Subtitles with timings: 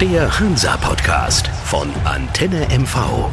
[0.00, 3.30] Der Hansa-Podcast von Antenne MV.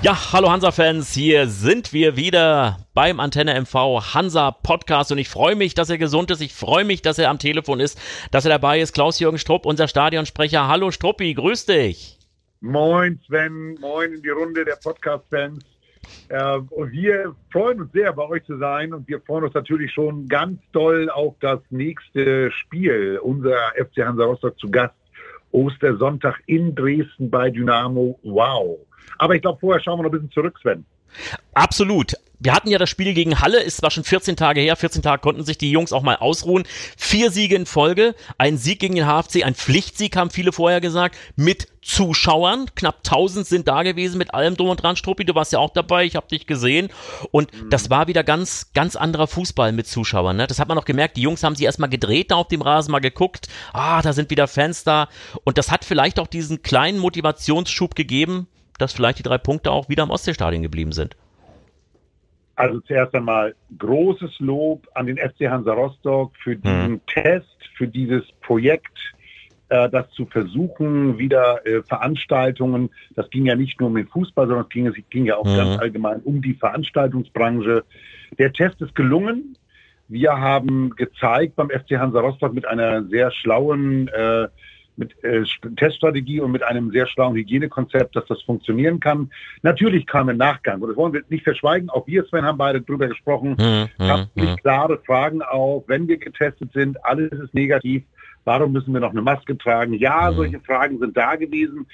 [0.00, 5.56] Ja, hallo Hansa-Fans, hier sind wir wieder beim Antenne MV Hansa Podcast und ich freue
[5.56, 6.40] mich, dass er gesund ist.
[6.40, 8.00] Ich freue mich, dass er am Telefon ist,
[8.30, 8.92] dass er dabei ist.
[8.92, 10.68] Klaus-Jürgen Strupp, unser Stadionsprecher.
[10.68, 12.18] Hallo Struppi, grüß dich.
[12.60, 15.64] Moin Sven, moin in die Runde der Podcast-Fans.
[16.28, 19.92] Äh, und wir freuen uns sehr, bei euch zu sein und wir freuen uns natürlich
[19.92, 23.18] schon ganz doll auf das nächste Spiel.
[23.22, 24.94] Unser FC Hansa Rostock zu Gast
[25.52, 28.18] Ostersonntag in Dresden bei Dynamo.
[28.22, 28.78] Wow.
[29.18, 30.84] Aber ich glaube, vorher schauen wir noch ein bisschen zurück, Sven.
[31.54, 32.14] Absolut.
[32.40, 35.20] Wir hatten ja das Spiel gegen Halle, ist zwar schon 14 Tage her, 14 Tage
[35.20, 36.64] konnten sich die Jungs auch mal ausruhen.
[36.96, 41.16] Vier Siege in Folge, ein Sieg gegen den HFC, ein Pflichtsieg, haben viele vorher gesagt,
[41.34, 42.66] mit Zuschauern.
[42.76, 44.94] Knapp 1000 sind da gewesen mit allem drum und dran.
[44.94, 46.90] Struppi, du warst ja auch dabei, ich habe dich gesehen.
[47.32, 47.70] Und mhm.
[47.70, 50.36] das war wieder ganz, ganz anderer Fußball mit Zuschauern.
[50.36, 50.46] Ne?
[50.46, 52.92] Das hat man noch gemerkt, die Jungs haben sich erstmal gedreht da auf dem Rasen,
[52.92, 53.48] mal geguckt.
[53.72, 55.08] Ah, da sind wieder Fans da.
[55.42, 58.46] Und das hat vielleicht auch diesen kleinen Motivationsschub gegeben,
[58.78, 61.16] dass vielleicht die drei Punkte auch wieder im Ostseestadion geblieben sind.
[62.58, 66.62] Also zuerst einmal großes Lob an den FC Hansa Rostock für hm.
[66.62, 67.00] diesen mhm.
[67.06, 68.98] Test, für dieses Projekt,
[69.68, 74.48] äh, das zu versuchen, wieder äh, Veranstaltungen, das ging ja nicht nur um den Fußball,
[74.48, 75.56] sondern es ging, es ging ja auch mhm.
[75.56, 77.84] ganz allgemein um die Veranstaltungsbranche.
[78.38, 79.56] Der Test ist gelungen.
[80.08, 84.48] Wir haben gezeigt beim FC Hansa Rostock mit einer sehr schlauen äh,
[84.98, 85.44] mit äh,
[85.76, 89.30] Teststrategie und mit einem sehr schlauen Hygienekonzept, dass das funktionieren kann.
[89.62, 92.80] Natürlich kam im Nachgang, und das wollen wir nicht verschweigen, auch wir, Sven, haben beide
[92.80, 94.56] drüber gesprochen, hm, hm, hm.
[94.56, 98.02] klare Fragen auf, wenn wir getestet sind, alles ist negativ,
[98.44, 99.94] warum müssen wir noch eine Maske tragen?
[99.94, 100.36] Ja, hm.
[100.36, 101.86] solche Fragen sind da gewesen,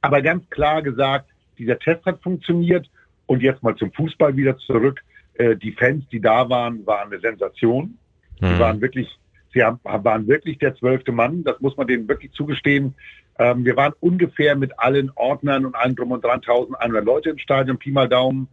[0.00, 1.26] aber ganz klar gesagt,
[1.58, 2.90] dieser Test hat funktioniert
[3.26, 5.00] und jetzt mal zum Fußball wieder zurück.
[5.34, 7.96] Äh, die Fans, die da waren, waren eine Sensation.
[8.40, 8.58] Die hm.
[8.58, 9.08] waren wirklich
[9.52, 12.94] Sie haben, waren wirklich der zwölfte Mann, das muss man denen wirklich zugestehen.
[13.38, 17.38] Ähm, wir waren ungefähr mit allen Ordnern und allem drum und dran 1100 Leute im
[17.38, 18.48] Stadion, Pi mal Daumen.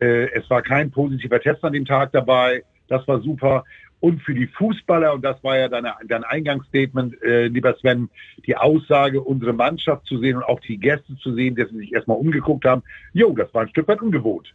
[0.00, 3.64] Äh, es war kein positiver Test an dem Tag dabei, das war super.
[4.00, 8.08] Und für die Fußballer, und das war ja dein, dein Eingangsstatement, äh, lieber Sven,
[8.46, 11.92] die Aussage, unsere Mannschaft zu sehen und auch die Gäste zu sehen, dass sie sich
[11.92, 12.82] erstmal umgeguckt haben,
[13.12, 14.54] jo, das war ein Stück weit ungewohnt.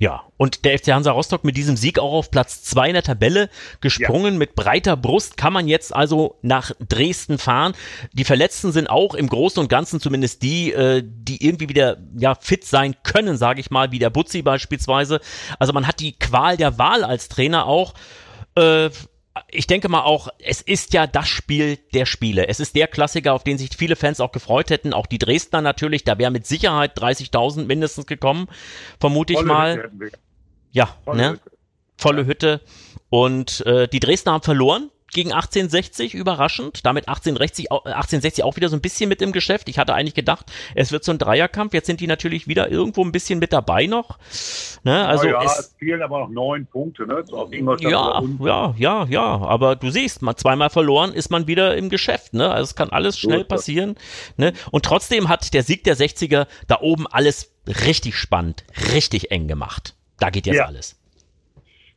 [0.00, 3.02] Ja, und der FC Hansa Rostock mit diesem Sieg auch auf Platz zwei in der
[3.02, 3.50] Tabelle
[3.82, 4.32] gesprungen.
[4.32, 4.38] Ja.
[4.38, 7.74] Mit breiter Brust kann man jetzt also nach Dresden fahren.
[8.14, 12.34] Die Verletzten sind auch im Großen und Ganzen zumindest die, äh, die irgendwie wieder ja
[12.34, 15.20] fit sein können, sage ich mal, wie der Butzi beispielsweise.
[15.58, 17.92] Also man hat die Qual der Wahl als Trainer auch.
[18.54, 18.88] Äh,
[19.48, 22.48] ich denke mal auch, es ist ja das Spiel der Spiele.
[22.48, 24.92] Es ist der Klassiker, auf den sich viele Fans auch gefreut hätten.
[24.92, 26.04] Auch die Dresdner natürlich.
[26.04, 28.48] Da wäre mit Sicherheit 30.000 mindestens gekommen,
[28.98, 29.90] vermute ich mal.
[30.72, 31.30] Ja, Volle ne?
[31.30, 31.50] Hütte.
[31.96, 32.60] Volle Hütte.
[33.08, 36.84] Und äh, die Dresdner haben verloren gegen 1860, überraschend.
[36.84, 39.68] Damit 1860, 1860 auch wieder so ein bisschen mit im Geschäft.
[39.68, 41.74] Ich hatte eigentlich gedacht, es wird so ein Dreierkampf.
[41.74, 44.18] Jetzt sind die natürlich wieder irgendwo ein bisschen mit dabei noch.
[44.84, 45.06] Ne?
[45.06, 47.06] Also ja, es, es fehlen aber noch neun Punkte.
[47.06, 47.24] Ne?
[47.80, 49.22] ja, ja, ja, ja.
[49.22, 52.34] Aber du siehst, mal zweimal verloren ist man wieder im Geschäft.
[52.34, 52.50] Ne?
[52.50, 53.96] Also es kann alles schnell passieren.
[54.36, 54.52] Ne?
[54.70, 59.94] Und trotzdem hat der Sieg der 60er da oben alles richtig spannend, richtig eng gemacht.
[60.18, 60.66] Da geht jetzt ja.
[60.66, 60.99] alles.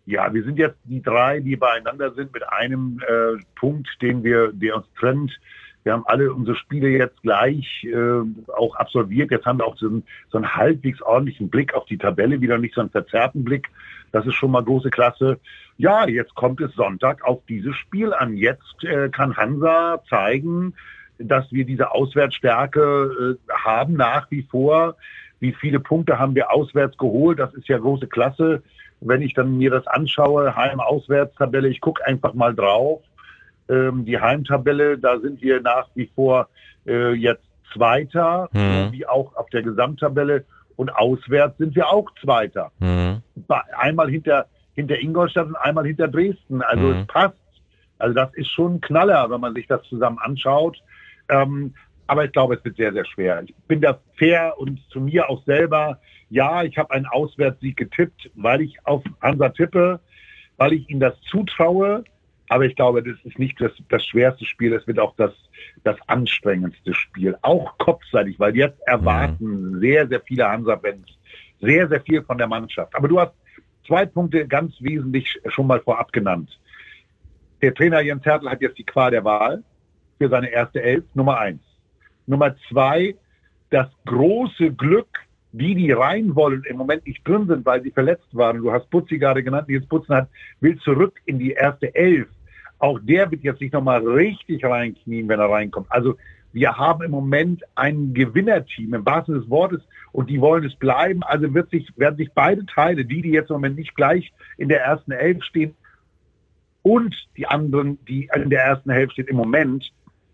[0.06, 4.52] Ja, wir sind jetzt die drei, die beieinander sind mit einem äh, Punkt, den wir,
[4.52, 5.40] der uns trennt.
[5.84, 9.32] Wir haben alle unsere Spiele jetzt gleich äh, auch absolviert.
[9.32, 12.58] Jetzt haben wir auch so einen, so einen halbwegs ordentlichen Blick auf die Tabelle, wieder
[12.58, 13.70] nicht so einen verzerrten Blick.
[14.12, 15.40] Das ist schon mal große Klasse.
[15.78, 18.36] Ja, jetzt kommt es Sonntag auf dieses Spiel an.
[18.36, 20.74] Jetzt äh, kann Hansa zeigen,
[21.18, 24.96] dass wir diese Auswärtsstärke äh, haben nach wie vor.
[25.40, 27.40] Wie viele Punkte haben wir auswärts geholt?
[27.40, 28.64] Das ist ja große Klasse
[29.06, 33.02] wenn ich dann mir das anschaue, Heim-Auswärtstabelle, ich gucke einfach mal drauf.
[33.70, 36.48] Ähm, die Heimtabelle, da sind wir nach wie vor
[36.86, 37.44] äh, jetzt
[37.74, 38.92] Zweiter, mhm.
[38.92, 40.46] wie auch auf der Gesamttabelle.
[40.76, 42.72] Und auswärts sind wir auch Zweiter.
[42.80, 43.22] Mhm.
[43.78, 46.62] Einmal hinter, hinter Ingolstadt und einmal hinter Dresden.
[46.62, 47.00] Also mhm.
[47.00, 47.36] es passt.
[48.00, 50.82] Also das ist schon ein Knaller, wenn man sich das zusammen anschaut.
[51.30, 51.74] Ähm,
[52.08, 53.44] aber ich glaube, es wird sehr, sehr schwer.
[53.46, 56.00] Ich bin da fair und zu mir auch selber
[56.34, 60.00] ja, ich habe einen Auswärtssieg getippt, weil ich auf Hansa tippe,
[60.58, 62.04] weil ich ihnen das zutraue.
[62.50, 65.32] Aber ich glaube, das ist nicht das, das schwerste Spiel, das wird auch das,
[65.84, 67.38] das anstrengendste Spiel.
[67.44, 71.06] Auch kopfseitig, weil jetzt erwarten sehr, sehr viele Hansa-Fans
[71.62, 72.96] sehr, sehr viel von der Mannschaft.
[72.96, 73.34] Aber du hast
[73.86, 76.60] zwei Punkte ganz wesentlich schon mal vorab genannt.
[77.62, 79.64] Der Trainer Jens Hertel hat jetzt die Qual der Wahl
[80.18, 81.62] für seine erste Elf, Nummer eins.
[82.26, 83.16] Nummer zwei,
[83.70, 85.08] das große Glück,
[85.52, 88.58] die, die rein wollen, im Moment nicht drin sind, weil sie verletzt waren.
[88.58, 90.30] Du hast Putzi gerade genannt, Nils Putzen hat,
[90.60, 92.28] will zurück in die erste Elf.
[92.80, 95.88] Auch der wird jetzt nicht nochmal richtig reinknien, wenn er reinkommt.
[95.90, 96.16] Also
[96.54, 99.82] wir haben im Moment ein Gewinnerteam im wahrsten des Wortes
[100.12, 101.24] und die wollen es bleiben.
[101.24, 104.70] Also wird sich, werden sich beide Teile, die, die jetzt im Moment nicht gleich in
[104.70, 105.76] der ersten Elf stehen
[106.84, 109.92] und die anderen, die in der ersten Hälfte stehen im Moment,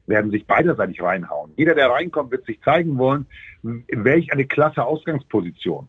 [0.10, 1.52] werden sich beiderseitig reinhauen.
[1.56, 3.26] Jeder, der reinkommt, wird sich zeigen wollen,
[3.62, 5.88] welch eine klasse Ausgangsposition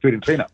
[0.00, 0.46] für den Trainer.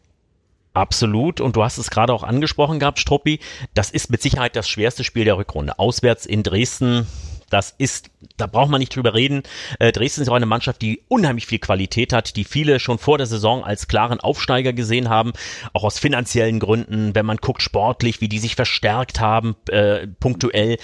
[0.75, 1.41] Absolut.
[1.41, 3.41] Und du hast es gerade auch angesprochen gehabt, Struppi.
[3.75, 5.79] Das ist mit Sicherheit das schwerste Spiel der Rückrunde.
[5.79, 7.07] Auswärts in Dresden
[7.51, 9.43] das ist, da braucht man nicht drüber reden.
[9.79, 13.19] Äh, Dresden ist auch eine Mannschaft, die unheimlich viel Qualität hat, die viele schon vor
[13.19, 15.33] der Saison als klaren Aufsteiger gesehen haben,
[15.73, 20.79] auch aus finanziellen Gründen, wenn man guckt sportlich, wie die sich verstärkt haben, äh, punktuell.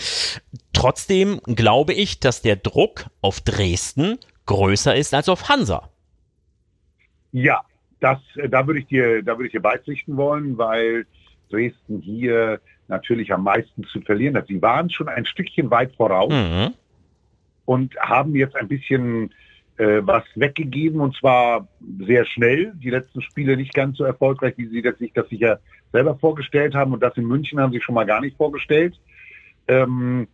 [0.73, 5.91] Trotzdem glaube ich, dass der Druck auf Dresden größer ist als auf Hansa.
[7.33, 7.63] Ja,
[8.01, 8.19] das,
[8.49, 11.07] da würde ich dir, da würde ich dir beipflichten wollen, weil
[11.51, 14.47] Dresden hier natürlich am meisten zu verlieren hat.
[14.49, 16.75] Sie waren schon ein Stückchen weit voraus mhm.
[17.65, 19.33] und haben jetzt ein bisschen
[19.77, 21.69] äh, was weggegeben und zwar
[22.01, 22.73] sehr schnell.
[22.77, 25.61] Die letzten Spiele nicht ganz so erfolgreich, wie sie das, sich das sicher
[25.93, 28.95] selber vorgestellt haben und das in München haben sie schon mal gar nicht vorgestellt.
[29.69, 30.29] Ähm,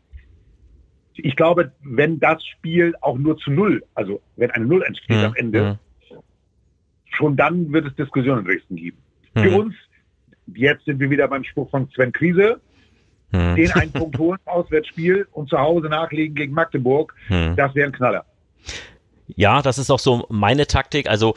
[1.14, 5.24] ich glaube, wenn das Spiel auch nur zu Null, also wenn eine Null entsteht mhm.
[5.24, 5.78] am Ende,
[6.10, 6.16] mhm.
[7.10, 8.98] schon dann wird es Diskussionen in Dresden geben.
[9.34, 9.56] Für mhm.
[9.56, 9.74] uns
[10.46, 12.60] Jetzt sind wir wieder beim Spruch von Sven Krise.
[13.32, 13.56] Hm.
[13.56, 17.14] Den einen Punkt holen, Auswärtsspiel und zu Hause nachlegen gegen Magdeburg.
[17.28, 17.54] Hm.
[17.56, 18.24] Das wäre ein Knaller.
[19.36, 21.08] Ja, das ist auch so meine Taktik.
[21.08, 21.34] Also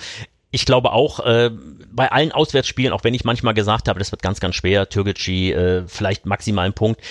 [0.50, 1.50] ich glaube auch, äh,
[1.91, 5.51] bei allen Auswärtsspielen, auch wenn ich manchmal gesagt habe, das wird ganz, ganz schwer, Türkgücü,
[5.51, 7.01] äh, vielleicht maximal ein Punkt.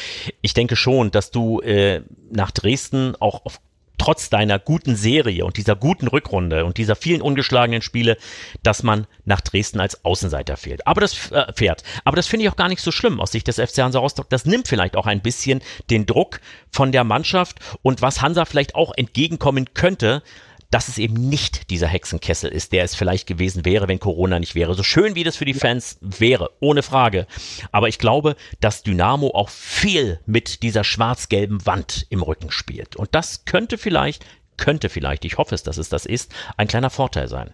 [0.42, 3.60] Ich denke schon, dass du äh, nach Dresden auch auf
[4.02, 8.16] trotz deiner guten Serie und dieser guten Rückrunde und dieser vielen ungeschlagenen Spiele,
[8.64, 10.88] dass man nach Dresden als Außenseiter fehlt.
[10.88, 11.84] Aber das äh, fährt.
[12.04, 14.28] Aber das finde ich auch gar nicht so schlimm aus Sicht des FC Hansa Rostock.
[14.28, 16.40] Das nimmt vielleicht auch ein bisschen den Druck
[16.72, 20.24] von der Mannschaft und was Hansa vielleicht auch entgegenkommen könnte,
[20.72, 24.54] dass es eben nicht dieser Hexenkessel ist, der es vielleicht gewesen wäre, wenn Corona nicht
[24.54, 24.74] wäre.
[24.74, 27.26] So schön wie das für die Fans wäre, ohne Frage.
[27.72, 32.96] Aber ich glaube, dass Dynamo auch viel mit dieser schwarz-gelben Wand im Rücken spielt.
[32.96, 34.24] Und das könnte vielleicht,
[34.56, 37.50] könnte vielleicht, ich hoffe es, dass es das ist, ein kleiner Vorteil sein.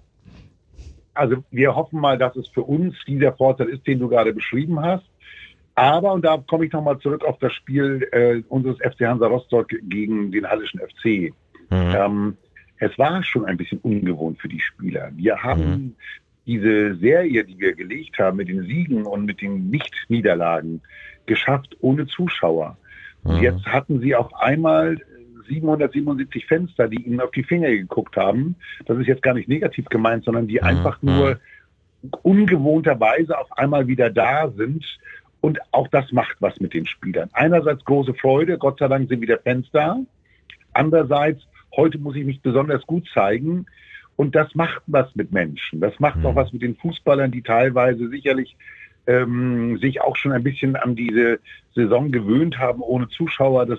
[1.14, 4.80] Also wir hoffen mal, dass es für uns dieser Vorteil ist, den du gerade beschrieben
[4.80, 5.04] hast.
[5.74, 9.68] Aber, und da komme ich nochmal zurück auf das Spiel äh, unseres FC Hansa Rostock
[9.68, 11.32] gegen den Hallischen FC.
[11.70, 11.94] Mhm.
[11.96, 12.36] Ähm,
[12.78, 15.10] es war schon ein bisschen ungewohnt für die Spieler.
[15.16, 15.94] Wir haben mhm.
[16.46, 20.80] diese Serie, die wir gelegt haben mit den Siegen und mit den Nicht-Niederlagen
[21.26, 22.76] geschafft ohne Zuschauer.
[23.22, 23.30] Mhm.
[23.30, 24.98] Und jetzt hatten sie auf einmal
[25.48, 28.56] 777 Fenster, die ihnen auf die Finger geguckt haben.
[28.86, 30.66] Das ist jetzt gar nicht negativ gemeint, sondern die mhm.
[30.66, 31.40] einfach nur
[32.22, 34.84] ungewohnterweise auf einmal wieder da sind.
[35.40, 37.30] Und auch das macht was mit den Spielern.
[37.32, 39.98] Einerseits große Freude, Gott sei Dank sind wieder Fans da.
[40.72, 41.46] Andererseits
[41.78, 43.66] heute muss ich mich besonders gut zeigen.
[44.16, 45.80] Und das macht was mit Menschen.
[45.80, 46.26] Das macht mhm.
[46.26, 48.56] auch was mit den Fußballern, die teilweise sicherlich
[49.06, 51.38] ähm, sich auch schon ein bisschen an diese
[51.74, 53.64] Saison gewöhnt haben ohne Zuschauer.
[53.64, 53.78] Das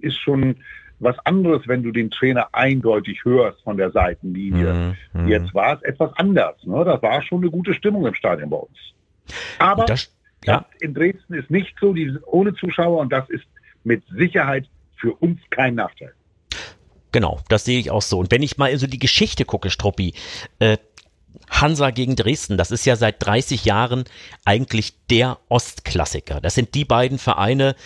[0.00, 0.56] ist schon
[0.98, 4.94] was anderes, wenn du den Trainer eindeutig hörst von der Seitenlinie.
[5.14, 5.22] Mhm.
[5.22, 5.28] mhm.
[5.28, 6.62] Jetzt war es etwas anders.
[6.64, 6.84] Ne?
[6.84, 8.78] Das war schon eine gute Stimmung im Stadion bei uns.
[9.58, 10.14] Aber das,
[10.44, 10.58] ja.
[10.58, 13.46] das in Dresden ist nicht so, die sind ohne Zuschauer und das ist
[13.84, 16.12] mit Sicherheit für uns kein Nachteil.
[17.12, 18.18] Genau, das sehe ich auch so.
[18.18, 20.14] Und wenn ich mal so die Geschichte gucke, Struppi,
[20.58, 20.78] äh,
[21.50, 24.04] Hansa gegen Dresden, das ist ja seit 30 Jahren
[24.44, 26.40] eigentlich der Ostklassiker.
[26.40, 27.76] Das sind die beiden Vereine,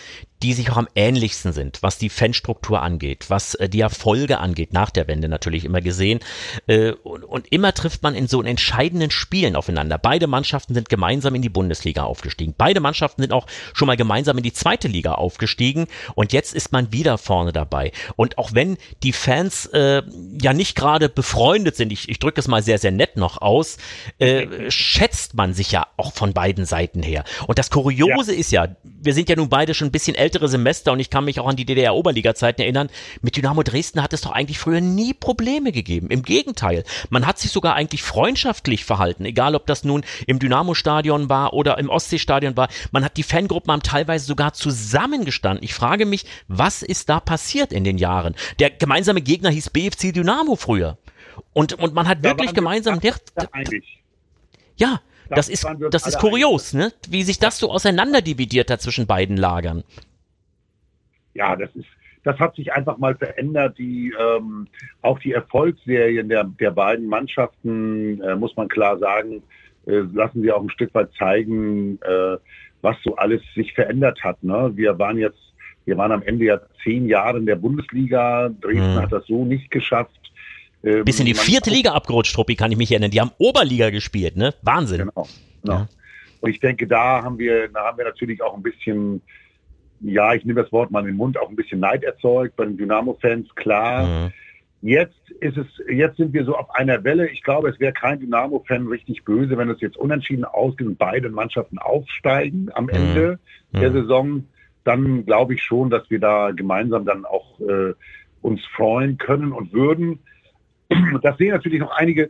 [0.43, 4.71] die sich auch am ähnlichsten sind, was die Fanstruktur angeht, was äh, die Erfolge angeht,
[4.71, 6.19] nach der Wende natürlich immer gesehen.
[6.67, 9.97] Äh, und, und, immer trifft man in so entscheidenden Spielen aufeinander.
[9.97, 12.53] Beide Mannschaften sind gemeinsam in die Bundesliga aufgestiegen.
[12.55, 15.87] Beide Mannschaften sind auch schon mal gemeinsam in die zweite Liga aufgestiegen.
[16.13, 17.91] Und jetzt ist man wieder vorne dabei.
[18.15, 20.03] Und auch wenn die Fans äh,
[20.39, 23.77] ja nicht gerade befreundet sind, ich, ich drücke es mal sehr, sehr nett noch aus,
[24.19, 27.23] äh, schätzt man sich ja auch von beiden Seiten her.
[27.47, 28.39] Und das Kuriose ja.
[28.39, 31.09] ist ja, wir sind ja nun beide schon ein bisschen älter ältere Semester und ich
[31.09, 32.89] kann mich auch an die DDR-Oberliga-Zeiten erinnern,
[33.21, 36.09] mit Dynamo Dresden hat es doch eigentlich früher nie Probleme gegeben.
[36.09, 41.29] Im Gegenteil, man hat sich sogar eigentlich freundschaftlich verhalten, egal ob das nun im Dynamo-Stadion
[41.29, 42.67] war oder im Ostsee-Stadion war.
[42.91, 45.63] Man hat die Fangruppen haben teilweise sogar zusammengestanden.
[45.63, 48.35] Ich frage mich, was ist da passiert in den Jahren?
[48.59, 50.97] Der gemeinsame Gegner hieß BFC Dynamo früher.
[51.53, 52.99] Und, und man hat da wirklich gemeinsam.
[52.99, 53.15] Der,
[54.75, 56.93] ja, das ist, das ist kurios, ne?
[57.07, 59.83] Wie sich das so auseinanderdividiert hat zwischen beiden Lagern
[61.37, 61.87] ja, das ist,
[62.23, 63.77] das hat sich einfach mal verändert.
[63.77, 64.67] Die, ähm,
[65.01, 69.43] auch die Erfolgsserien der, der beiden Mannschaften, äh, muss man klar sagen,
[69.85, 72.37] äh, lassen sie auch ein Stück weit zeigen, äh,
[72.81, 74.43] was so alles sich verändert hat.
[74.43, 74.71] Ne?
[74.75, 75.39] Wir waren jetzt
[75.85, 78.49] Wir waren am Ende ja zehn Jahre in der Bundesliga.
[78.49, 79.01] Dresden mhm.
[79.01, 80.19] hat das so nicht geschafft.
[80.83, 83.11] Ähm, Bis in die vierte Liga abgerutscht, Struppi, kann ich mich erinnern.
[83.11, 84.53] Die haben Oberliga gespielt, ne?
[84.63, 84.99] Wahnsinn.
[84.99, 85.27] Genau.
[85.63, 85.77] genau.
[85.77, 85.87] Ja.
[86.41, 89.21] Und ich denke, da haben wir, da haben wir natürlich auch ein bisschen,
[90.01, 92.65] ja, ich nehme das Wort mal in den Mund, auch ein bisschen Neid erzeugt bei
[92.65, 94.07] den Dynamo-Fans, klar.
[94.07, 94.33] Mhm.
[94.81, 97.29] Jetzt ist es, jetzt sind wir so auf einer Welle.
[97.29, 101.29] Ich glaube, es wäre kein Dynamo-Fan richtig böse, wenn es jetzt unentschieden ausgeht und beide
[101.29, 102.89] Mannschaften aufsteigen am mhm.
[102.89, 103.39] Ende
[103.71, 103.79] mhm.
[103.79, 104.45] der Saison.
[104.83, 107.93] Dann glaube ich schon, dass wir da gemeinsam dann auch äh,
[108.41, 110.19] uns freuen können und würden.
[111.21, 112.29] Das sehen natürlich noch einige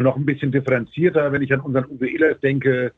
[0.00, 2.92] noch ein bisschen differenzierter, wenn ich an unseren Uwe Ehlers denke,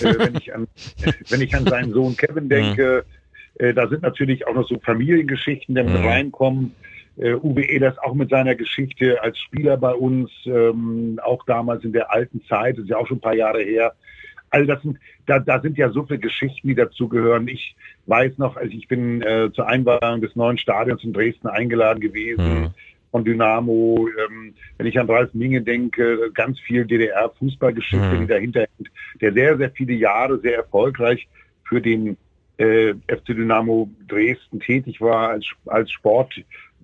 [0.00, 0.66] äh, wenn, ich an,
[1.28, 2.98] wenn ich an seinen Sohn Kevin denke.
[2.98, 3.19] Äh,
[3.58, 6.06] da sind natürlich auch noch so Familiengeschichten, die mit mhm.
[6.06, 6.74] reinkommen.
[7.16, 11.92] Äh, Uwe Ehlers auch mit seiner Geschichte als Spieler bei uns, ähm, auch damals in
[11.92, 13.92] der alten Zeit, das ist ja auch schon ein paar Jahre her.
[14.48, 17.46] Also das sind, da, da sind ja so viele Geschichten, die dazugehören.
[17.46, 17.76] Ich
[18.06, 22.62] weiß noch, also ich bin äh, zur Einweihung des neuen Stadions in Dresden eingeladen gewesen.
[22.62, 22.70] Mhm
[23.10, 24.08] von Dynamo.
[24.08, 28.20] Ähm, wenn ich an Ralf Minge denke, ganz viel DDR-Fußballgeschichte, mhm.
[28.20, 28.90] die dahinter hängt,
[29.20, 31.28] der sehr, sehr viele Jahre sehr erfolgreich
[31.64, 32.16] für den
[32.60, 36.34] äh, FC Dynamo Dresden tätig war als, als Sport,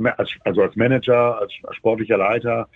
[0.02, 2.68] als, also als Manager, als sportlicher Leiter.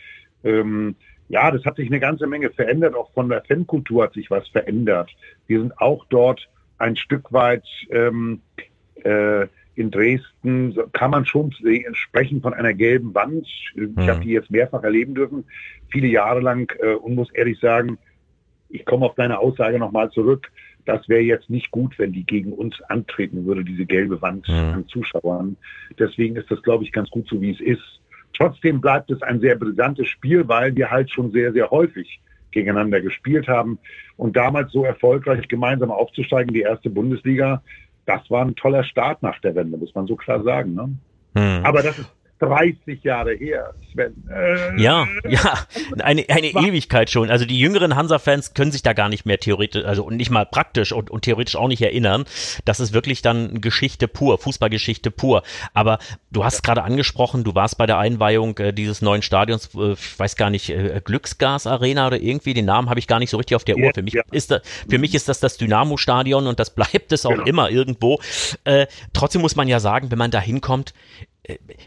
[0.45, 0.95] Ähm,
[1.29, 2.95] ja, das hat sich eine ganze Menge verändert.
[2.95, 5.11] Auch von der Fankultur hat sich was verändert.
[5.47, 8.43] Wir sind auch dort ein Stück weit ähm,
[9.03, 11.55] äh, in Dresden kann man schon
[11.93, 13.47] sprechen von einer gelben Wand.
[13.47, 14.09] Ich mhm.
[14.09, 15.45] habe die jetzt mehrfach erleben dürfen,
[15.89, 17.97] viele Jahre lang äh, und muss ehrlich sagen,
[18.69, 20.51] ich komme auf deine Aussage nochmal zurück.
[20.85, 24.55] Das wäre jetzt nicht gut, wenn die gegen uns antreten würde, diese gelbe Wand mhm.
[24.55, 25.57] an Zuschauern.
[25.99, 28.01] Deswegen ist das, glaube ich, ganz gut so, wie es ist.
[28.37, 32.21] Trotzdem bleibt es ein sehr brisantes Spiel, weil wir halt schon sehr, sehr häufig
[32.53, 33.79] gegeneinander gespielt haben.
[34.17, 37.63] Und damals so erfolgreich gemeinsam aufzusteigen, die erste Bundesliga,
[38.07, 40.75] das war ein toller Start nach der Wende, muss man so klar sagen.
[40.75, 40.91] Ne?
[41.35, 41.65] Hm.
[41.65, 42.11] Aber das ist
[42.41, 44.15] 30 Jahre her, Sven.
[44.31, 45.59] Äh, ja, ja,
[46.03, 47.31] eine, eine Ewigkeit schon.
[47.31, 50.93] Also die jüngeren Hansa-Fans können sich da gar nicht mehr theoretisch, also nicht mal praktisch
[50.93, 52.25] und, und theoretisch auch nicht erinnern.
[52.65, 55.43] Das ist wirklich dann Geschichte pur, Fußballgeschichte pur.
[55.75, 55.99] Aber
[56.31, 56.61] du hast ja.
[56.63, 60.49] gerade angesprochen, du warst bei der Einweihung äh, dieses neuen Stadions, äh, ich weiß gar
[60.49, 63.65] nicht, äh, Glücksgas Arena oder irgendwie, den Namen habe ich gar nicht so richtig auf
[63.65, 63.93] der ja, Uhr.
[63.95, 64.23] Für mich, ja.
[64.33, 67.45] ist da, für mich ist das das Dynamo-Stadion und das bleibt es auch genau.
[67.45, 68.19] immer irgendwo.
[68.65, 70.95] Äh, trotzdem muss man ja sagen, wenn man da hinkommt,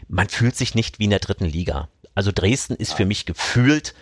[0.08, 1.88] man fühlt sich nicht wie in der dritten Liga.
[2.14, 3.94] Also Dresden ist für mich gefühlt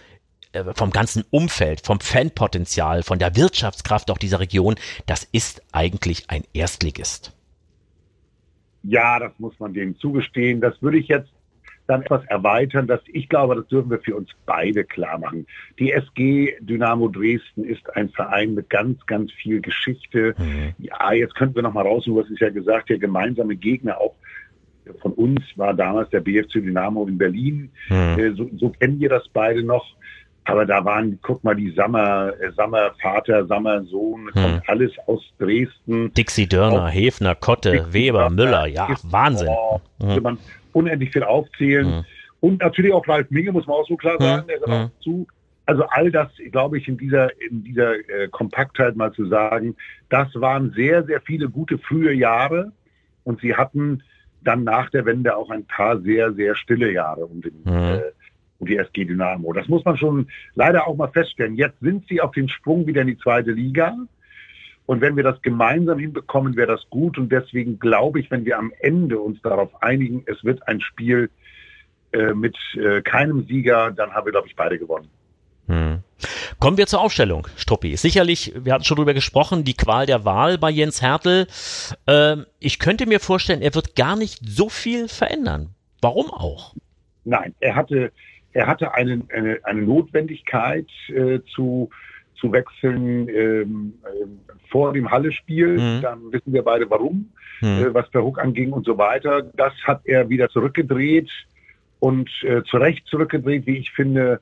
[0.52, 6.28] äh, vom ganzen Umfeld, vom Fanpotenzial, von der Wirtschaftskraft auch dieser Region, das ist eigentlich
[6.28, 7.32] ein Erstligist.
[8.82, 10.60] Ja, das muss man denen zugestehen.
[10.60, 11.30] Das würde ich jetzt
[11.86, 15.46] dann etwas erweitern, dass ich glaube, das dürfen wir für uns beide klar machen.
[15.78, 20.34] Die SG Dynamo Dresden ist ein Verein mit ganz, ganz viel Geschichte.
[20.38, 20.74] Mhm.
[20.78, 24.00] Ja, jetzt könnten wir noch mal raus, du hast es ja gesagt, der gemeinsame Gegner
[24.00, 24.14] auch
[25.00, 27.70] von uns war damals der BFC Dynamo in Berlin.
[27.88, 28.36] Hm.
[28.36, 29.86] So, so, kennen wir das beide noch.
[30.44, 34.42] Aber da waren, guck mal, die Sammer, äh, Sammervater, Sammersohn, hm.
[34.42, 36.12] kommt alles aus Dresden.
[36.14, 39.48] Dixie Dörner, Auch Hefner, Kotte, Dixie Weber, Müller, ja, ist, Wahnsinn.
[39.48, 40.22] Oh, hm.
[40.22, 40.38] man
[40.72, 41.86] unendlich viel aufzählen.
[41.86, 42.04] Hm.
[42.40, 44.24] Und natürlich auch Ralf Minge, muss man auch so klar hm.
[44.24, 44.86] sagen, der gehört hm.
[44.86, 45.26] auch zu.
[45.64, 49.76] Also all das, glaube ich, in dieser, in dieser äh, Kompaktheit mal zu sagen,
[50.08, 52.72] das waren sehr, sehr viele gute frühe Jahre
[53.22, 54.02] und sie hatten
[54.44, 57.72] dann nach der Wende auch ein paar sehr, sehr stille Jahre um, den, mhm.
[57.72, 58.00] äh,
[58.58, 59.52] um die SG Dynamo.
[59.52, 61.56] Das muss man schon leider auch mal feststellen.
[61.56, 63.96] Jetzt sind sie auf den Sprung wieder in die zweite Liga.
[64.86, 67.16] Und wenn wir das gemeinsam hinbekommen, wäre das gut.
[67.18, 71.30] Und deswegen glaube ich, wenn wir am Ende uns darauf einigen, es wird ein Spiel
[72.12, 75.08] äh, mit äh, keinem Sieger, dann haben wir, glaube ich, beide gewonnen.
[75.68, 76.01] Hm.
[76.58, 77.96] Kommen wir zur Aufstellung, Struppi.
[77.96, 81.46] Sicherlich, wir hatten schon drüber gesprochen, die Qual der Wahl bei Jens Hertel.
[82.06, 85.70] Ähm, ich könnte mir vorstellen, er wird gar nicht so viel verändern.
[86.00, 86.74] Warum auch?
[87.24, 88.12] Nein, er hatte,
[88.52, 91.90] er hatte eine, eine, eine Notwendigkeit äh, zu,
[92.36, 94.26] zu wechseln ähm, äh,
[94.70, 95.78] vor dem Halle-Spiel.
[95.78, 96.02] Mhm.
[96.02, 97.68] Dann wissen wir beide warum, mhm.
[97.68, 99.42] äh, was der Hook anging und so weiter.
[99.42, 101.30] Das hat er wieder zurückgedreht
[102.00, 104.40] und äh, zu Recht zurückgedreht, wie ich finde,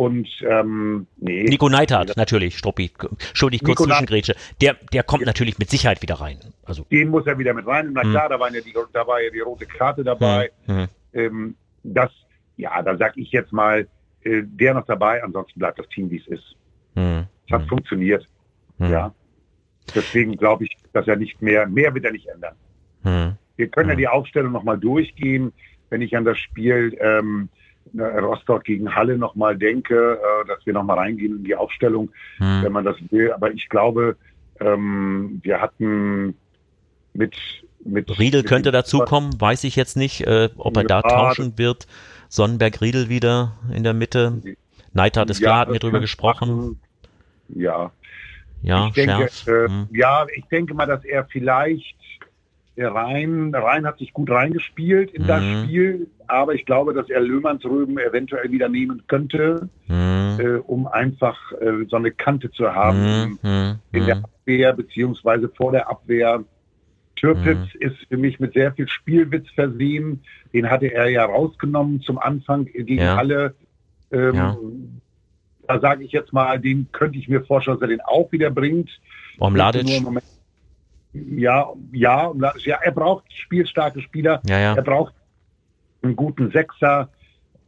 [0.00, 1.44] und ähm, nee.
[1.44, 2.90] Nico Neidhardt, natürlich, Struppi.
[3.28, 4.34] Entschuldigung, kurz Zwischengrätsche.
[4.62, 5.26] Der, der kommt ja.
[5.26, 6.38] natürlich mit Sicherheit wieder rein.
[6.64, 6.84] Also.
[6.90, 7.90] Den muss er wieder mit rein.
[7.92, 8.10] Na hm.
[8.10, 10.52] klar, da, waren ja die, da war ja die rote Karte dabei.
[10.64, 10.76] Hm.
[10.76, 10.88] hm.
[11.12, 12.10] Ähm, das,
[12.56, 13.86] ja, da sag ich jetzt mal,
[14.24, 16.56] äh, der noch dabei, ansonsten bleibt das Team, wie es ist.
[16.94, 17.26] Hm.
[17.46, 17.68] Es hat hm.
[17.68, 18.26] funktioniert.
[18.78, 19.14] Ja.
[19.94, 22.54] Deswegen glaube ich, dass er nicht mehr, mehr wird er nicht ändern.
[23.56, 25.52] Wir können ja die Aufstellung nochmal durchgehen,
[25.90, 27.50] wenn ich an das Spiel ähm,
[27.94, 32.62] Rostock gegen Halle nochmal denke, äh, dass wir nochmal reingehen in die Aufstellung, hm.
[32.62, 33.32] wenn man das will.
[33.32, 34.16] Aber ich glaube,
[34.60, 36.34] ähm, wir hatten
[37.14, 37.36] mit
[37.82, 41.86] mit Riedel mit könnte dazukommen, weiß ich jetzt nicht, äh, ob er da tauschen wird.
[42.28, 44.42] Sonnenberg Riedel wieder in der Mitte.
[44.92, 46.78] Neidhardt ist ja, klar, hat mir drüber gesprochen.
[47.48, 47.90] Ja.
[48.62, 49.88] Ja, ich denke, äh, hm.
[49.92, 51.96] ja, ich denke mal, dass er vielleicht
[52.76, 55.26] rein, rein hat sich gut reingespielt in mhm.
[55.26, 60.38] das Spiel, aber ich glaube, dass er Löhmannsröben eventuell wieder nehmen könnte, mhm.
[60.38, 63.76] äh, um einfach äh, so eine Kante zu haben mhm.
[63.92, 66.44] in der Abwehr beziehungsweise vor der Abwehr.
[67.16, 67.80] Türpitz mhm.
[67.80, 70.22] ist für mich mit sehr viel Spielwitz versehen.
[70.54, 73.16] Den hatte er ja rausgenommen zum Anfang gegen ja.
[73.16, 73.54] alle.
[74.10, 74.56] Ähm, ja.
[75.68, 78.50] Da sage ich jetzt mal, den könnte ich mir vorstellen, dass er den auch wieder
[78.50, 78.90] bringt.
[79.38, 80.02] Omladic.
[81.12, 82.32] Ja, ja,
[82.64, 84.40] ja, er braucht spielstarke Spieler.
[84.46, 84.74] Ja, ja.
[84.74, 85.12] Er braucht
[86.02, 87.10] einen guten Sechser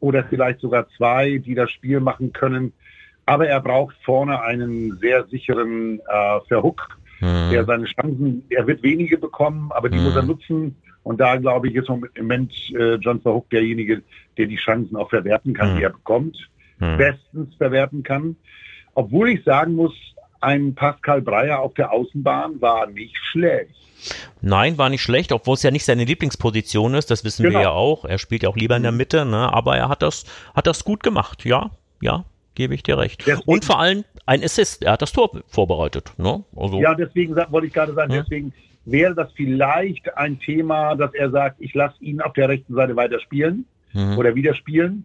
[0.00, 2.72] oder vielleicht sogar zwei, die das Spiel machen können.
[3.24, 7.50] Aber er braucht vorne einen sehr sicheren äh, Verhook, mhm.
[7.52, 10.04] der seine Chancen, er wird wenige bekommen, aber die mhm.
[10.04, 10.76] muss er nutzen.
[11.04, 14.02] Und da glaube ich, ist im Moment äh, John Verhook derjenige,
[14.36, 15.76] der die Chancen auch verwerten kann, mhm.
[15.78, 16.48] die er bekommt,
[16.78, 16.96] mhm.
[16.96, 18.36] bestens verwerten kann.
[18.94, 19.94] Obwohl ich sagen muss,
[20.40, 23.74] ein Pascal Breyer auf der Außenbahn war nicht schlecht.
[24.40, 27.58] Nein, war nicht schlecht, obwohl es ja nicht seine Lieblingsposition ist, das wissen genau.
[27.58, 28.04] wir ja auch.
[28.04, 28.92] Er spielt ja auch lieber in der.
[28.92, 29.52] Mitte, ne?
[29.52, 33.24] aber er hat das, hat das gut gemacht, ja, ja, gebe ich dir recht.
[33.26, 36.12] Deswegen, und vor allem ein Assist, er hat das Tor vorbereitet.
[36.18, 36.44] Ne?
[36.54, 38.22] Also, ja, deswegen wollte ich gerade sagen, ja.
[38.22, 38.52] deswegen
[38.84, 42.96] wäre das vielleicht ein Thema, dass er sagt, ich lasse ihn auf der rechten Seite
[42.96, 44.18] weiter spielen mhm.
[44.18, 45.04] oder wieder spielen,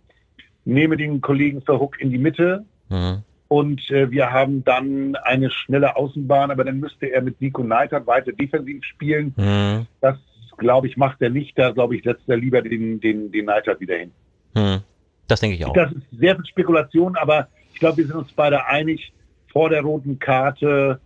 [0.66, 3.24] nehme den Kollegen Verhook in die Mitte, mhm.
[3.48, 8.06] Und äh, wir haben dann eine schnelle Außenbahn, aber dann müsste er mit Nico Neidhardt
[8.08, 9.34] weiter defensiv spielen.
[9.38, 9.88] Mhm.
[10.02, 10.18] Das,
[10.58, 11.58] glaube ich, macht er nicht.
[11.58, 14.12] Da, glaube ich, setzt er lieber den, den, den Neidhardt wieder hin.
[14.54, 14.82] Mhm.
[15.28, 15.74] Das denke ich auch.
[15.74, 19.14] Das ist sehr viel Spekulation, aber ich glaube, wir sind uns beide einig,
[19.52, 21.00] vor der roten Karte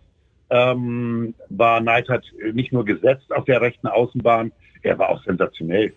[0.50, 5.92] ähm, war Neidhardt nicht nur gesetzt auf der rechten Außenbahn, er war auch sensationell.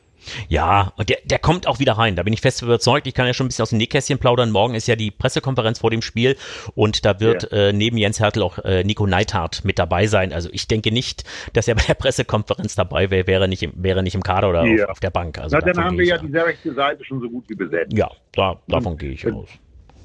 [0.48, 2.16] Ja, und der, der kommt auch wieder rein.
[2.16, 3.08] Da bin ich fest überzeugt.
[3.08, 4.52] Ich kann ja schon ein bisschen aus dem Nähkästchen plaudern.
[4.52, 6.36] Morgen ist ja die Pressekonferenz vor dem Spiel
[6.74, 7.70] und da wird ja.
[7.70, 10.34] äh, neben Jens Hertel auch äh, Nico Neithardt mit dabei sein.
[10.34, 11.24] Also ich denke nicht,
[11.54, 14.66] dass er bei der Pressekonferenz dabei wäre, wäre nicht im, wäre nicht im Kader oder
[14.66, 14.86] ja.
[14.86, 15.38] auf, auf, der Bank.
[15.38, 17.94] Also Na, dann haben wir ja die sehr rechte Seite schon so gut wie besetzt.
[17.94, 19.50] Ja, da, davon gehe ich aus.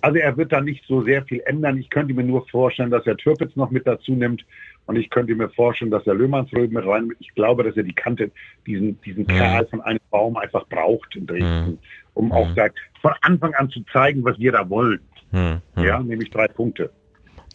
[0.03, 1.79] Also er wird da nicht so sehr viel ändern.
[1.79, 4.45] Ich könnte mir nur vorstellen, dass er Türpitz noch mit dazu nimmt.
[4.87, 7.11] Und ich könnte mir vorstellen, dass er Löhmannsröben mit rein.
[7.21, 8.31] Ich glaube, dass er die Kante,
[8.67, 9.29] diesen, diesen mhm.
[9.29, 11.79] Kerl von einem Baum einfach braucht in Dresden, mhm.
[12.15, 12.33] um mhm.
[12.33, 12.67] auch da
[13.01, 15.01] von Anfang an zu zeigen, was wir da wollen.
[15.31, 15.61] Mhm.
[15.77, 16.91] Ja, nämlich drei Punkte.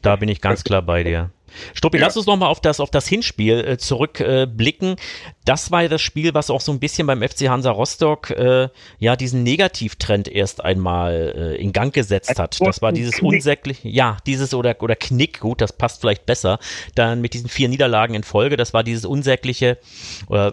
[0.01, 1.31] Da bin ich ganz klar bei dir.
[1.73, 2.05] Stoppi, ja.
[2.05, 4.93] lass uns nochmal auf das, auf das Hinspiel äh, zurückblicken.
[4.93, 4.95] Äh,
[5.45, 8.69] das war ja das Spiel, was auch so ein bisschen beim FC Hansa Rostock äh,
[8.99, 12.60] ja diesen Negativtrend erst einmal äh, in Gang gesetzt hat.
[12.60, 16.60] Das war dieses unsägliche, ja, dieses oder, oder Knick, gut, das passt vielleicht besser,
[16.95, 19.77] dann mit diesen vier Niederlagen in Folge, das war dieses unsägliche
[20.29, 20.51] äh,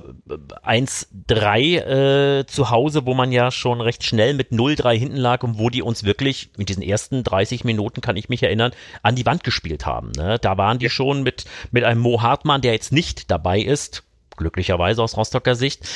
[0.64, 5.59] 1-3 äh, zu Hause, wo man ja schon recht schnell mit 0-3 hinten lag und
[5.59, 9.24] wo die uns wirklich in diesen ersten 30 Minuten, kann ich mich erinnern, an die
[9.26, 10.12] Wand gespielt haben.
[10.16, 10.38] Ne?
[10.38, 14.04] Da waren die schon mit, mit einem Mo Hartmann, der jetzt nicht dabei ist,
[14.36, 15.88] glücklicherweise aus Rostocker Sicht,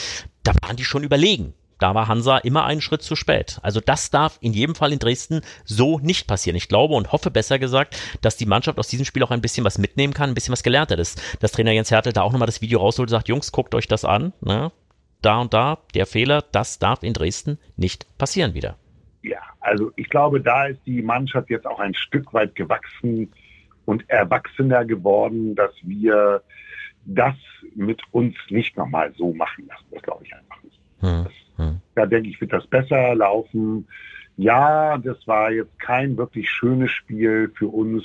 [0.42, 1.54] da waren die schon überlegen.
[1.78, 3.58] Da war Hansa immer einen Schritt zu spät.
[3.62, 6.56] Also das darf in jedem Fall in Dresden so nicht passieren.
[6.56, 9.64] Ich glaube und hoffe besser gesagt, dass die Mannschaft aus diesem Spiel auch ein bisschen
[9.64, 10.98] was mitnehmen kann, ein bisschen was gelernt hat.
[10.98, 13.88] Dass, Trainer Jens Hertel da auch nochmal das Video rausholt und sagt, Jungs, guckt euch
[13.88, 14.32] das an.
[14.40, 14.72] Ne?
[15.20, 18.76] Da und da, der Fehler, das darf in Dresden nicht passieren wieder.
[19.22, 23.30] Ja, also ich glaube, da ist die Mannschaft jetzt auch ein Stück weit gewachsen
[23.86, 26.42] und erwachsener geworden, dass wir
[27.06, 27.34] das
[27.74, 29.84] mit uns nicht nochmal so machen lassen.
[29.92, 30.78] Das glaube ich einfach nicht.
[31.00, 31.80] Hm, das, hm.
[31.94, 33.86] Da denke ich, wird das besser laufen.
[34.36, 38.04] Ja, das war jetzt kein wirklich schönes Spiel für uns.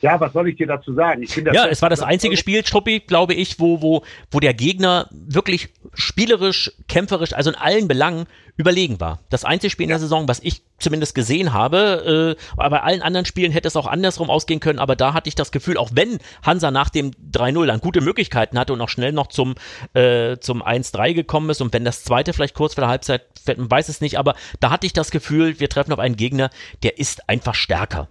[0.00, 1.22] Ja, was soll ich dir dazu sagen?
[1.22, 4.52] Ich finde, ja, es war das einzige Spiel, Struppi, glaube ich, wo, wo, wo der
[4.52, 9.20] Gegner wirklich spielerisch, kämpferisch, also in allen Belangen überlegen war.
[9.28, 13.02] Das einzige Spiel in der Saison, was ich zumindest gesehen habe, äh, aber bei allen
[13.02, 15.90] anderen Spielen hätte es auch andersrum ausgehen können, aber da hatte ich das Gefühl, auch
[15.92, 19.54] wenn Hansa nach dem 3-0 dann gute Möglichkeiten hatte und auch schnell noch zum,
[19.94, 23.22] äh, zum 1-3 gekommen ist und wenn das zweite vielleicht kurz vor der Halbzeit,
[23.56, 26.50] man weiß es nicht, aber da hatte ich das Gefühl, wir treffen auf einen Gegner,
[26.82, 28.08] der ist einfach stärker.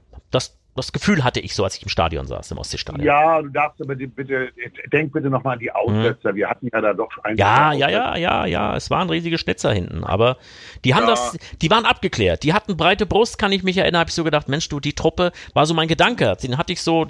[0.76, 3.06] Das Gefühl hatte ich so, als ich im Stadion saß, im Ostseestadion.
[3.06, 4.50] Ja, du darfst aber bitte,
[4.92, 6.34] denk bitte nochmal an die Aussetzer.
[6.34, 6.36] Mhm.
[6.36, 7.38] Wir hatten ja da doch ein.
[7.38, 8.76] Ja, ja, ja, ja, ja.
[8.76, 10.04] Es waren riesige Schnitzer hinten.
[10.04, 10.36] Aber
[10.84, 11.12] die haben ja.
[11.12, 12.44] das, die waren abgeklärt.
[12.44, 14.92] Die hatten breite Brust, kann ich mich erinnern, habe ich so gedacht, Mensch, du, die
[14.92, 16.36] Truppe war so mein Gedanke.
[16.44, 17.08] Den hatte ich so,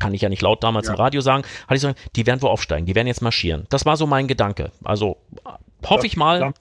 [0.00, 0.94] kann ich ja nicht laut damals ja.
[0.94, 3.66] im Radio sagen, hatte ich so, die werden wohl aufsteigen, die werden jetzt marschieren.
[3.68, 4.72] Das war so mein Gedanke.
[4.82, 5.18] Also
[5.84, 6.54] hoffe ich mal.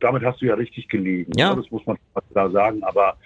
[0.00, 1.30] Damit hast du ja richtig gelegen.
[1.36, 1.54] Ja.
[1.54, 1.96] Das muss man
[2.34, 2.82] da sagen.
[2.82, 3.16] Aber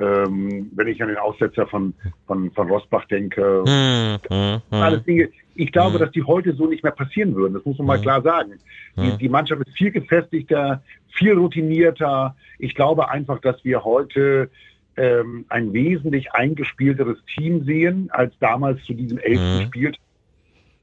[0.00, 1.92] Ähm, wenn ich an den Aussetzer von,
[2.26, 5.28] von, von Rosbach denke, mm, mm, alles Dinge.
[5.54, 6.00] Ich glaube, mm.
[6.00, 7.52] dass die heute so nicht mehr passieren würden.
[7.52, 8.54] Das muss man mal klar sagen.
[8.96, 12.34] Die, die Mannschaft ist viel gefestigter, viel routinierter.
[12.58, 14.50] Ich glaube einfach, dass wir heute
[14.96, 19.66] ähm, ein wesentlich eingespielteres Team sehen, als damals zu diesem elften.
[19.66, 19.92] Spiel.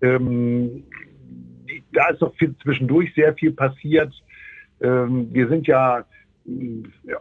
[0.01, 0.83] Ähm,
[1.93, 4.13] da ist doch viel, zwischendurch sehr viel passiert.
[4.81, 6.05] Ähm, wir sind ja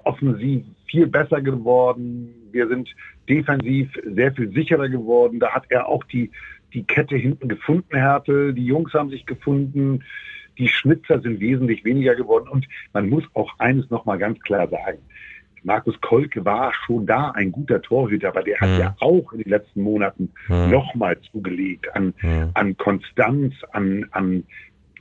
[0.05, 2.35] offensiv viel besser geworden.
[2.53, 2.89] Wir sind
[3.29, 5.41] defensiv sehr viel sicherer geworden.
[5.41, 6.31] Da hat er auch die,
[6.73, 8.55] die Kette hinten gefunden, Härte.
[8.55, 10.05] Die Jungs haben sich gefunden.
[10.59, 12.49] Die Schnitzer sind wesentlich weniger geworden.
[12.49, 14.99] Und man muss auch eines nochmal ganz klar sagen.
[15.63, 18.79] Markus Kolke war schon da ein guter Torhüter, aber der hat mhm.
[18.79, 20.71] ja auch in den letzten Monaten mhm.
[20.71, 22.51] nochmal zugelegt an, mhm.
[22.55, 24.45] an Konstanz, an, an,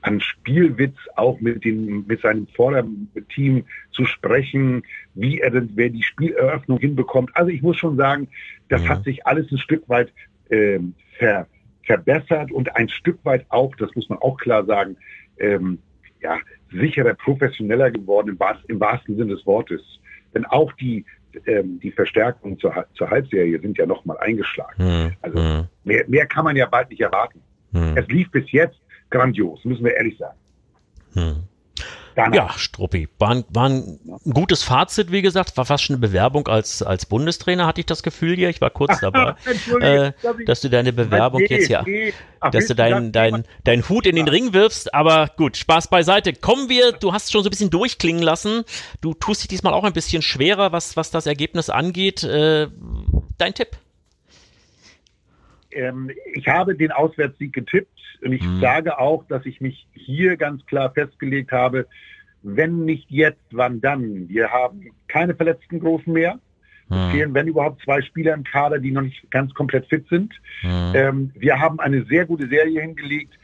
[0.08, 6.04] an Spielwitz, auch mit, den, mit seinem Vorderteam zu sprechen, wie er denn, wer die
[6.04, 7.32] Spieleröffnung hinbekommt.
[7.34, 8.28] Also ich muss schon sagen,
[8.70, 10.12] das hat sich alles ein Stück weit
[10.50, 10.80] äh,
[11.18, 11.48] ver,
[11.84, 14.98] verbessert und ein Stück weit auch, das muss man auch klar sagen,
[15.40, 15.80] ähm,
[16.22, 16.38] ja,
[16.72, 19.82] sicherer, professioneller geworden im, im wahrsten Sinne des Wortes.
[20.34, 21.06] Denn auch die,
[21.46, 24.78] ähm, die Verstärkungen zur, zur Halbserie sind ja nochmal eingeschlagen.
[24.78, 25.14] Hm.
[25.22, 25.68] Also hm.
[25.84, 27.42] Mehr, mehr kann man ja bald nicht erwarten.
[27.74, 27.98] Hm.
[27.98, 30.38] Es lief bis jetzt grandios, müssen wir ehrlich sagen.
[31.14, 31.44] Hm.
[32.18, 32.34] Danach.
[32.34, 34.00] Ja, Struppi, war ein, war ein
[34.34, 38.02] gutes Fazit, wie gesagt, war fast schon eine Bewerbung als, als Bundestrainer, hatte ich das
[38.02, 39.36] Gefühl hier, ich war kurz dabei,
[39.82, 40.14] äh,
[40.48, 42.16] dass du deine Bewerbung nee, jetzt ja, nee.
[42.52, 46.34] dass du deinen dein, dein Hut in den Ring wirfst, aber gut, Spaß beiseite.
[46.34, 48.64] Kommen wir, du hast schon so ein bisschen durchklingen lassen,
[49.00, 52.24] du tust dich diesmal auch ein bisschen schwerer, was, was das Ergebnis angeht.
[52.24, 52.70] Äh,
[53.38, 53.78] dein Tipp?
[55.72, 58.60] Ähm, ich habe den Auswärtssieg getippt und ich mhm.
[58.60, 61.88] sage auch, dass ich mich hier ganz klar festgelegt habe,
[62.44, 64.30] wenn nicht jetzt, wann dann?
[64.30, 66.40] Wir haben keine verletzten Großen mehr.
[66.90, 67.12] Es mhm.
[67.12, 70.34] fehlen, wenn überhaupt, zwei Spieler im Kader, die noch nicht ganz komplett fit sind.
[70.64, 70.94] Mhm.
[70.94, 73.38] Ähm, wir haben eine sehr gute Serie hingelegt.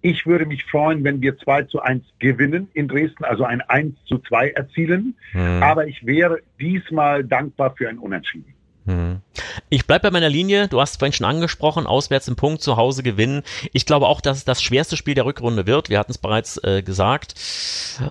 [0.00, 3.96] Ich würde mich freuen, wenn wir 2 zu 1 gewinnen in Dresden, also ein 1
[4.04, 5.16] zu 2 erzielen.
[5.32, 5.62] Mhm.
[5.62, 8.55] Aber ich wäre diesmal dankbar für ein Unentschieden.
[8.86, 9.20] Hm.
[9.68, 10.68] Ich bleibe bei meiner Linie.
[10.68, 13.42] Du hast vorhin schon angesprochen, auswärts im Punkt, zu Hause gewinnen.
[13.72, 15.90] Ich glaube auch, dass es das schwerste Spiel der Rückrunde wird.
[15.90, 17.34] Wir hatten es bereits äh, gesagt.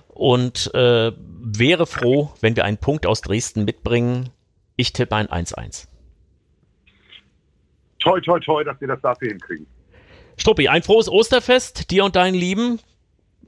[0.08, 4.28] Und äh, wäre froh, wenn wir einen Punkt aus Dresden mitbringen.
[4.76, 5.86] Ich tippe ein 1-1.
[7.98, 9.66] Toi, toi, toi, dass wir das dafür hinkriegen.
[10.36, 12.78] Struppi, ein frohes Osterfest dir und deinen Lieben.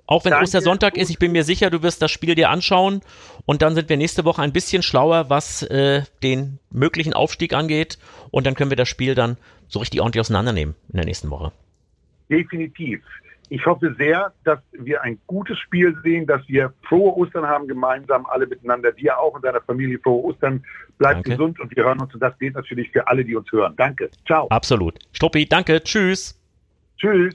[0.08, 0.44] Auch wenn Danke.
[0.44, 3.02] Ostersonntag ist, ich bin mir sicher, du wirst das Spiel dir anschauen
[3.44, 7.98] und dann sind wir nächste Woche ein bisschen schlauer, was äh, den möglichen Aufstieg angeht
[8.30, 9.36] und dann können wir das Spiel dann
[9.68, 11.52] so richtig ordentlich auseinandernehmen in der nächsten Woche.
[12.30, 13.02] Definitiv.
[13.50, 18.24] Ich hoffe sehr, dass wir ein gutes Spiel sehen, dass wir frohe Ostern haben gemeinsam,
[18.26, 18.92] alle miteinander.
[18.92, 20.64] Dir auch und deiner Familie frohe Ostern.
[20.96, 21.30] Bleib danke.
[21.30, 22.12] gesund und wir hören uns.
[22.14, 23.74] Und das gilt natürlich für alle, die uns hören.
[23.76, 24.10] Danke.
[24.26, 24.48] Ciao.
[24.48, 24.98] Absolut.
[25.12, 25.82] Struppi, danke.
[25.82, 26.34] Tschüss.
[26.98, 27.34] Tschüss.